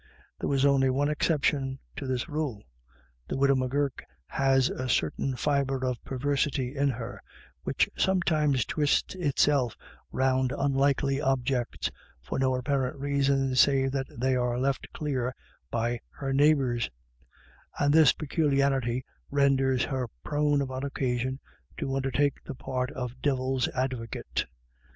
There 0.39 0.49
was 0.49 0.65
only 0.65 0.89
one 0.89 1.09
exception 1.09 1.77
to 1.95 2.07
this 2.07 2.27
rule. 2.27 2.63
The 3.27 3.37
widow 3.37 3.53
M'Gurk 3.53 4.03
has 4.25 4.67
a 4.71 4.89
certain 4.89 5.35
fibre 5.35 5.85
of 5.85 6.03
perversity 6.03 6.75
in 6.75 6.89
her, 6.89 7.21
which 7.61 7.87
some 7.95 8.23
times 8.23 8.65
twists 8.65 9.13
itself 9.13 9.77
round 10.11 10.53
unlikely 10.57 11.21
objects, 11.21 11.91
for 12.19 12.39
no 12.39 12.55
apparent 12.55 12.97
reason 12.97 13.53
save 13.55 13.91
that 13.91 14.07
they 14.19 14.35
are 14.35 14.57
left 14.59 14.91
clear 14.91 15.35
by 15.69 15.99
her 16.09 16.33
neighbours; 16.33 16.89
and 17.77 17.93
this 17.93 18.11
peculiarity 18.11 19.05
renders 19.29 19.83
her 19.83 20.07
294 20.27 20.31
IRISH 20.31 20.31
IDYLLS. 20.31 20.57
prone 20.57 20.61
upon 20.63 20.83
occasion 20.83 21.39
to 21.77 21.95
undertake 21.95 22.43
the 22.43 22.55
part 22.55 22.89
of 22.93 23.21
Dev 23.21 23.37
il's 23.37 23.67
Advocate. 23.75 24.45